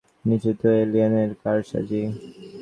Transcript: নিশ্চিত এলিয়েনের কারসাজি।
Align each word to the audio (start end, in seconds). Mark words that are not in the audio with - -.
নিশ্চিত 0.25 0.61
এলিয়েনের 0.81 1.31
কারসাজি। 1.43 2.01